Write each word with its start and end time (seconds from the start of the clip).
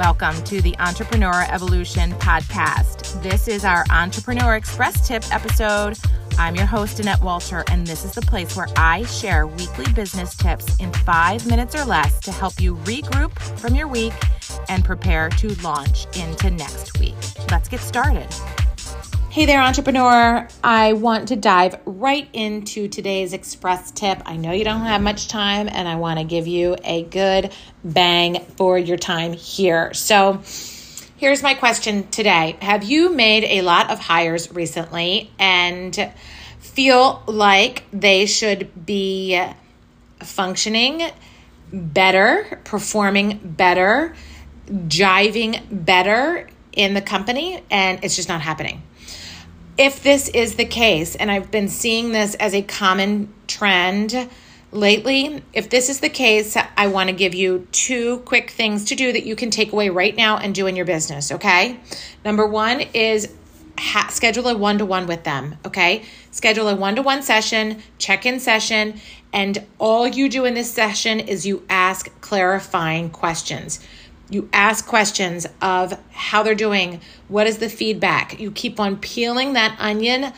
Welcome 0.00 0.42
to 0.44 0.62
the 0.62 0.74
Entrepreneur 0.78 1.44
Evolution 1.50 2.12
Podcast. 2.12 3.22
This 3.22 3.48
is 3.48 3.66
our 3.66 3.84
Entrepreneur 3.90 4.56
Express 4.56 5.06
Tip 5.06 5.22
episode. 5.30 5.98
I'm 6.38 6.56
your 6.56 6.64
host, 6.64 7.00
Annette 7.00 7.20
Walter, 7.20 7.64
and 7.70 7.86
this 7.86 8.06
is 8.06 8.12
the 8.12 8.22
place 8.22 8.56
where 8.56 8.68
I 8.78 9.02
share 9.04 9.46
weekly 9.46 9.92
business 9.92 10.34
tips 10.34 10.74
in 10.78 10.90
five 10.90 11.46
minutes 11.46 11.74
or 11.74 11.84
less 11.84 12.18
to 12.20 12.32
help 12.32 12.58
you 12.58 12.76
regroup 12.76 13.38
from 13.58 13.74
your 13.74 13.88
week 13.88 14.14
and 14.70 14.82
prepare 14.82 15.28
to 15.28 15.48
launch 15.62 16.06
into 16.16 16.50
next 16.50 16.98
week. 16.98 17.14
Let's 17.50 17.68
get 17.68 17.80
started. 17.80 18.28
Hey 19.30 19.46
there, 19.46 19.60
entrepreneur. 19.60 20.48
I 20.64 20.94
want 20.94 21.28
to 21.28 21.36
dive 21.36 21.76
right 21.86 22.28
into 22.32 22.88
today's 22.88 23.32
express 23.32 23.92
tip. 23.92 24.20
I 24.26 24.36
know 24.36 24.50
you 24.50 24.64
don't 24.64 24.80
have 24.80 25.00
much 25.02 25.28
time, 25.28 25.68
and 25.70 25.86
I 25.86 25.94
want 25.94 26.18
to 26.18 26.24
give 26.24 26.48
you 26.48 26.74
a 26.82 27.04
good 27.04 27.52
bang 27.84 28.44
for 28.56 28.76
your 28.76 28.96
time 28.96 29.32
here. 29.32 29.94
So, 29.94 30.40
here's 31.16 31.44
my 31.44 31.54
question 31.54 32.08
today 32.08 32.56
Have 32.60 32.82
you 32.82 33.14
made 33.14 33.44
a 33.44 33.62
lot 33.62 33.92
of 33.92 34.00
hires 34.00 34.50
recently 34.50 35.30
and 35.38 36.12
feel 36.58 37.22
like 37.28 37.84
they 37.92 38.26
should 38.26 38.84
be 38.84 39.40
functioning 40.24 41.08
better, 41.72 42.58
performing 42.64 43.38
better, 43.44 44.12
jiving 44.66 45.62
better 45.70 46.48
in 46.72 46.94
the 46.94 47.00
company, 47.00 47.62
and 47.70 48.02
it's 48.02 48.16
just 48.16 48.28
not 48.28 48.40
happening? 48.40 48.82
If 49.80 50.02
this 50.02 50.28
is 50.28 50.56
the 50.56 50.64
case, 50.66 51.16
and 51.16 51.30
I've 51.30 51.50
been 51.50 51.68
seeing 51.68 52.12
this 52.12 52.34
as 52.34 52.52
a 52.52 52.60
common 52.60 53.32
trend 53.46 54.28
lately, 54.72 55.42
if 55.54 55.70
this 55.70 55.88
is 55.88 56.00
the 56.00 56.10
case, 56.10 56.54
I 56.76 56.88
want 56.88 57.08
to 57.08 57.16
give 57.16 57.34
you 57.34 57.66
two 57.72 58.18
quick 58.18 58.50
things 58.50 58.84
to 58.84 58.94
do 58.94 59.10
that 59.10 59.24
you 59.24 59.34
can 59.34 59.48
take 59.48 59.72
away 59.72 59.88
right 59.88 60.14
now 60.14 60.36
and 60.36 60.54
do 60.54 60.66
in 60.66 60.76
your 60.76 60.84
business, 60.84 61.32
okay? 61.32 61.80
Number 62.26 62.46
one 62.46 62.82
is 62.92 63.34
ha- 63.78 64.08
schedule 64.10 64.48
a 64.48 64.54
one 64.56 64.76
to 64.76 64.84
one 64.84 65.06
with 65.06 65.24
them, 65.24 65.56
okay? 65.64 66.02
Schedule 66.30 66.68
a 66.68 66.76
one 66.76 66.96
to 66.96 67.02
one 67.02 67.22
session, 67.22 67.82
check 67.96 68.26
in 68.26 68.38
session, 68.38 69.00
and 69.32 69.66
all 69.78 70.06
you 70.06 70.28
do 70.28 70.44
in 70.44 70.52
this 70.52 70.70
session 70.70 71.20
is 71.20 71.46
you 71.46 71.64
ask 71.70 72.20
clarifying 72.20 73.08
questions. 73.08 73.80
You 74.30 74.48
ask 74.52 74.86
questions 74.86 75.46
of 75.60 75.98
how 76.12 76.42
they're 76.42 76.54
doing, 76.54 77.00
what 77.28 77.46
is 77.46 77.58
the 77.58 77.68
feedback. 77.68 78.40
You 78.40 78.50
keep 78.50 78.80
on 78.80 78.96
peeling 78.96 79.54
that 79.54 79.76
onion. 79.78 80.32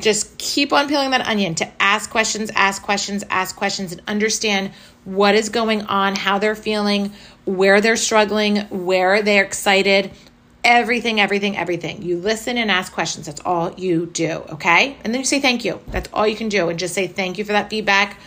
Just 0.00 0.38
keep 0.38 0.72
on 0.72 0.88
peeling 0.88 1.10
that 1.10 1.24
onion 1.26 1.54
to 1.56 1.70
ask 1.80 2.10
questions, 2.10 2.50
ask 2.54 2.82
questions, 2.82 3.22
ask 3.30 3.54
questions, 3.54 3.92
and 3.92 4.02
understand 4.08 4.72
what 5.04 5.34
is 5.34 5.50
going 5.50 5.82
on, 5.82 6.16
how 6.16 6.38
they're 6.38 6.56
feeling, 6.56 7.12
where 7.44 7.80
they're 7.80 7.96
struggling, 7.96 8.56
where 8.70 9.22
they're 9.22 9.44
excited, 9.44 10.10
everything, 10.64 11.20
everything, 11.20 11.56
everything. 11.56 12.02
You 12.02 12.18
listen 12.18 12.56
and 12.56 12.70
ask 12.70 12.92
questions. 12.92 13.26
That's 13.26 13.40
all 13.44 13.72
you 13.74 14.06
do, 14.06 14.44
okay? 14.50 14.96
And 15.04 15.12
then 15.12 15.20
you 15.20 15.24
say 15.24 15.40
thank 15.40 15.64
you. 15.64 15.80
That's 15.88 16.08
all 16.12 16.26
you 16.26 16.36
can 16.36 16.48
do. 16.48 16.68
And 16.68 16.78
just 16.78 16.94
say 16.94 17.06
thank 17.06 17.38
you 17.38 17.44
for 17.44 17.52
that 17.52 17.70
feedback. 17.70 18.18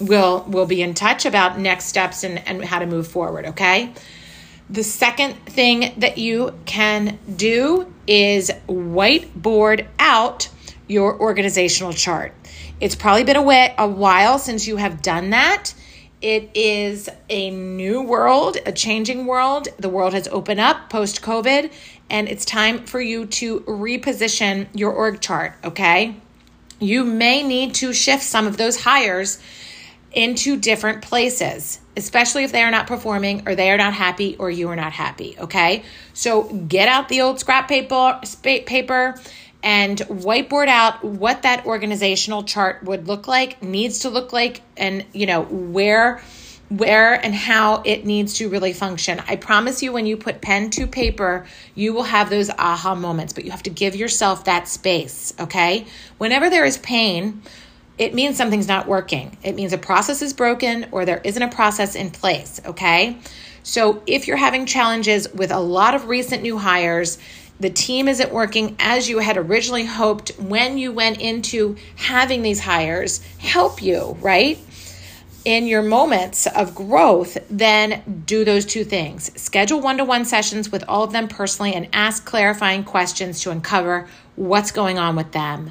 We'll 0.00 0.44
we'll 0.48 0.66
be 0.66 0.82
in 0.82 0.94
touch 0.94 1.26
about 1.26 1.58
next 1.58 1.84
steps 1.84 2.24
and, 2.24 2.38
and 2.48 2.64
how 2.64 2.78
to 2.78 2.86
move 2.86 3.06
forward, 3.06 3.46
okay? 3.46 3.92
The 4.70 4.84
second 4.84 5.34
thing 5.46 5.94
that 5.98 6.16
you 6.16 6.54
can 6.64 7.18
do 7.36 7.92
is 8.06 8.52
whiteboard 8.68 9.86
out 9.98 10.48
your 10.86 11.20
organizational 11.20 11.92
chart. 11.92 12.32
It's 12.80 12.94
probably 12.94 13.24
been 13.24 13.36
a, 13.36 13.42
way, 13.42 13.74
a 13.76 13.88
while 13.88 14.38
since 14.38 14.66
you 14.66 14.76
have 14.76 15.02
done 15.02 15.30
that. 15.30 15.74
It 16.22 16.50
is 16.54 17.08
a 17.28 17.50
new 17.50 18.02
world, 18.02 18.58
a 18.64 18.72
changing 18.72 19.26
world. 19.26 19.68
The 19.78 19.88
world 19.88 20.12
has 20.12 20.28
opened 20.28 20.60
up 20.60 20.88
post 20.88 21.20
COVID, 21.20 21.72
and 22.08 22.28
it's 22.28 22.44
time 22.44 22.86
for 22.86 23.00
you 23.00 23.26
to 23.26 23.60
reposition 23.60 24.68
your 24.74 24.92
org 24.92 25.20
chart, 25.20 25.54
okay? 25.64 26.16
You 26.78 27.04
may 27.04 27.42
need 27.42 27.74
to 27.76 27.92
shift 27.92 28.22
some 28.22 28.46
of 28.46 28.56
those 28.56 28.82
hires 28.82 29.40
into 30.12 30.56
different 30.56 31.02
places, 31.02 31.80
especially 31.96 32.44
if 32.44 32.52
they 32.52 32.62
are 32.62 32.70
not 32.70 32.86
performing 32.86 33.46
or 33.46 33.54
they 33.54 33.70
are 33.70 33.76
not 33.76 33.94
happy 33.94 34.36
or 34.38 34.50
you 34.50 34.68
are 34.68 34.76
not 34.76 34.92
happy. 34.92 35.36
Okay. 35.38 35.82
So 36.14 36.42
get 36.42 36.88
out 36.88 37.08
the 37.08 37.20
old 37.20 37.38
scrap 37.38 37.68
paper, 37.68 38.20
paper 38.42 39.20
and 39.62 39.98
whiteboard 39.98 40.68
out 40.68 41.04
what 41.04 41.42
that 41.42 41.66
organizational 41.66 42.42
chart 42.44 42.82
would 42.82 43.06
look 43.06 43.28
like, 43.28 43.62
needs 43.62 44.00
to 44.00 44.10
look 44.10 44.32
like, 44.32 44.62
and 44.76 45.04
you 45.12 45.26
know, 45.26 45.42
where 45.42 46.22
where 46.70 47.14
and 47.14 47.34
how 47.34 47.82
it 47.84 48.06
needs 48.06 48.34
to 48.34 48.48
really 48.48 48.72
function. 48.72 49.20
I 49.26 49.34
promise 49.36 49.82
you, 49.82 49.92
when 49.92 50.06
you 50.06 50.16
put 50.16 50.40
pen 50.40 50.70
to 50.70 50.86
paper, 50.86 51.44
you 51.74 51.92
will 51.92 52.04
have 52.04 52.30
those 52.30 52.48
aha 52.48 52.94
moments, 52.94 53.32
but 53.32 53.44
you 53.44 53.50
have 53.50 53.64
to 53.64 53.70
give 53.70 53.96
yourself 53.96 54.44
that 54.44 54.68
space, 54.68 55.34
okay? 55.40 55.84
Whenever 56.18 56.48
there 56.48 56.64
is 56.64 56.78
pain, 56.78 57.42
it 58.00 58.14
means 58.14 58.38
something's 58.38 58.66
not 58.66 58.88
working. 58.88 59.36
It 59.42 59.54
means 59.54 59.74
a 59.74 59.78
process 59.78 60.22
is 60.22 60.32
broken 60.32 60.86
or 60.90 61.04
there 61.04 61.20
isn't 61.22 61.42
a 61.42 61.48
process 61.48 61.94
in 61.94 62.10
place, 62.10 62.58
okay? 62.64 63.18
So 63.62 64.02
if 64.06 64.26
you're 64.26 64.38
having 64.38 64.64
challenges 64.64 65.30
with 65.34 65.50
a 65.50 65.60
lot 65.60 65.94
of 65.94 66.08
recent 66.08 66.42
new 66.42 66.56
hires, 66.56 67.18
the 67.60 67.68
team 67.68 68.08
isn't 68.08 68.32
working 68.32 68.74
as 68.78 69.06
you 69.06 69.18
had 69.18 69.36
originally 69.36 69.84
hoped 69.84 70.30
when 70.38 70.78
you 70.78 70.92
went 70.92 71.20
into 71.20 71.76
having 71.96 72.40
these 72.40 72.60
hires 72.60 73.18
help 73.36 73.82
you, 73.82 74.16
right? 74.22 74.58
In 75.44 75.66
your 75.66 75.82
moments 75.82 76.46
of 76.46 76.74
growth, 76.74 77.36
then 77.50 78.22
do 78.24 78.46
those 78.46 78.64
two 78.64 78.84
things. 78.84 79.30
Schedule 79.38 79.82
one 79.82 79.98
to 79.98 80.06
one 80.06 80.24
sessions 80.24 80.72
with 80.72 80.84
all 80.88 81.04
of 81.04 81.12
them 81.12 81.28
personally 81.28 81.74
and 81.74 81.86
ask 81.92 82.24
clarifying 82.24 82.82
questions 82.82 83.42
to 83.42 83.50
uncover 83.50 84.08
what's 84.36 84.70
going 84.70 84.98
on 84.98 85.16
with 85.16 85.32
them. 85.32 85.70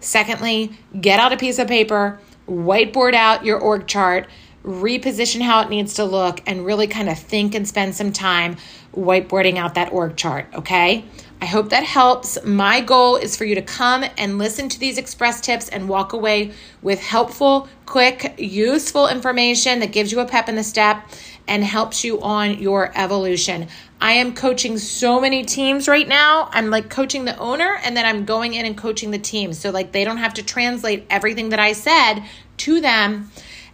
Secondly, 0.00 0.72
get 1.00 1.18
out 1.18 1.32
a 1.32 1.36
piece 1.36 1.58
of 1.58 1.68
paper, 1.68 2.18
whiteboard 2.48 3.14
out 3.14 3.44
your 3.44 3.58
org 3.58 3.86
chart, 3.86 4.28
reposition 4.64 5.42
how 5.42 5.60
it 5.60 5.70
needs 5.70 5.94
to 5.94 6.04
look, 6.04 6.42
and 6.46 6.64
really 6.64 6.86
kind 6.86 7.08
of 7.08 7.18
think 7.18 7.54
and 7.54 7.66
spend 7.66 7.94
some 7.94 8.12
time 8.12 8.56
whiteboarding 8.94 9.56
out 9.56 9.74
that 9.74 9.92
org 9.92 10.16
chart, 10.16 10.46
okay? 10.54 11.04
I 11.40 11.44
hope 11.44 11.68
that 11.68 11.84
helps. 11.84 12.42
My 12.44 12.80
goal 12.80 13.16
is 13.16 13.36
for 13.36 13.44
you 13.44 13.54
to 13.56 13.62
come 13.62 14.04
and 14.16 14.38
listen 14.38 14.70
to 14.70 14.80
these 14.80 14.96
express 14.96 15.40
tips 15.40 15.68
and 15.68 15.86
walk 15.86 16.14
away 16.14 16.52
with 16.80 16.98
helpful, 16.98 17.68
quick, 17.84 18.34
useful 18.38 19.06
information 19.06 19.80
that 19.80 19.92
gives 19.92 20.10
you 20.10 20.20
a 20.20 20.26
pep 20.26 20.48
in 20.48 20.56
the 20.56 20.64
step 20.64 21.06
and 21.46 21.62
helps 21.62 22.04
you 22.04 22.20
on 22.22 22.58
your 22.58 22.90
evolution. 22.94 23.68
I 24.00 24.12
am 24.12 24.34
coaching 24.34 24.78
so 24.78 25.20
many 25.20 25.44
teams 25.44 25.88
right 25.88 26.08
now. 26.08 26.48
I'm 26.52 26.70
like 26.70 26.88
coaching 26.88 27.26
the 27.26 27.36
owner 27.36 27.78
and 27.84 27.94
then 27.94 28.06
I'm 28.06 28.24
going 28.24 28.54
in 28.54 28.64
and 28.64 28.76
coaching 28.76 29.10
the 29.10 29.18
team. 29.18 29.52
So 29.52 29.70
like 29.70 29.92
they 29.92 30.04
don't 30.04 30.16
have 30.16 30.34
to 30.34 30.42
translate 30.42 31.06
everything 31.10 31.50
that 31.50 31.60
I 31.60 31.72
said 31.72 32.20
to 32.58 32.80
them 32.80 33.30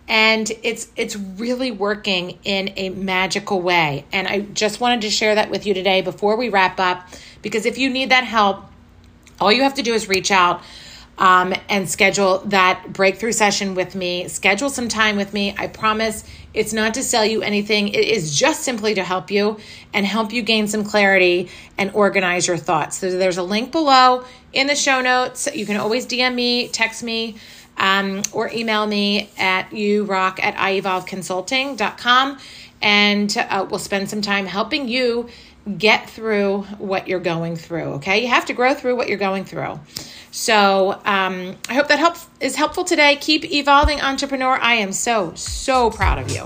and 0.08 0.50
it's 0.62 0.88
it's 0.96 1.16
really 1.16 1.70
working 1.70 2.38
in 2.44 2.72
a 2.76 2.90
magical 2.90 3.60
way. 3.60 4.04
And 4.12 4.26
I 4.26 4.40
just 4.40 4.80
wanted 4.80 5.02
to 5.02 5.10
share 5.10 5.34
that 5.34 5.50
with 5.50 5.66
you 5.66 5.74
today 5.74 6.02
before 6.02 6.36
we 6.36 6.48
wrap 6.48 6.80
up 6.80 7.08
because 7.40 7.66
if 7.66 7.78
you 7.78 7.90
need 7.90 8.10
that 8.10 8.24
help, 8.24 8.64
all 9.41 9.52
you 9.52 9.62
have 9.62 9.74
to 9.74 9.82
do 9.82 9.94
is 9.94 10.08
reach 10.08 10.30
out 10.30 10.62
um, 11.18 11.54
and 11.68 11.88
schedule 11.88 12.38
that 12.46 12.92
breakthrough 12.92 13.32
session 13.32 13.74
with 13.74 13.94
me. 13.94 14.28
Schedule 14.28 14.70
some 14.70 14.88
time 14.88 15.16
with 15.16 15.32
me. 15.32 15.54
I 15.56 15.68
promise 15.68 16.24
it's 16.54 16.72
not 16.72 16.94
to 16.94 17.02
sell 17.02 17.24
you 17.24 17.42
anything, 17.42 17.88
it 17.88 18.04
is 18.04 18.36
just 18.36 18.62
simply 18.62 18.94
to 18.94 19.04
help 19.04 19.30
you 19.30 19.58
and 19.94 20.04
help 20.04 20.32
you 20.32 20.42
gain 20.42 20.68
some 20.68 20.84
clarity 20.84 21.48
and 21.78 21.91
organize 21.94 22.46
your 22.46 22.56
thoughts. 22.56 22.98
So 22.98 23.10
there's 23.10 23.38
a 23.38 23.42
link 23.42 23.72
below 23.72 24.24
in 24.52 24.66
the 24.66 24.74
show 24.74 25.00
notes. 25.00 25.48
You 25.54 25.64
can 25.64 25.76
always 25.76 26.06
DM 26.06 26.34
me, 26.34 26.68
text 26.68 27.02
me. 27.02 27.36
Um, 27.77 28.22
or 28.33 28.49
email 28.53 28.87
me 28.87 29.31
at 29.37 29.71
yourock 29.71 30.41
at 30.43 30.55
ievolveconsulting.com 30.55 32.38
and 32.81 33.37
uh, 33.37 33.66
we'll 33.69 33.78
spend 33.78 34.10
some 34.10 34.21
time 34.21 34.47
helping 34.47 34.89
you 34.89 35.28
get 35.78 36.10
through 36.10 36.63
what 36.78 37.07
you're 37.09 37.21
going 37.21 37.57
through. 37.57 37.95
Okay, 37.95 38.22
you 38.22 38.28
have 38.28 38.47
to 38.47 38.53
grow 38.53 38.74
through 38.74 38.97
what 38.97 39.09
you're 39.09 39.19
going 39.19 39.45
through. 39.45 39.78
So 40.33 40.92
um, 41.04 41.57
I 41.69 41.74
hope 41.74 41.89
that 41.89 41.98
helps 41.98 42.27
is 42.41 42.57
helpful 42.57 42.84
today. 42.84 43.16
Keep 43.16 43.53
evolving, 43.53 44.01
entrepreneur. 44.01 44.59
I 44.59 44.75
am 44.75 44.92
so 44.92 45.33
so 45.34 45.91
proud 45.91 46.18
of 46.18 46.30
you. 46.30 46.45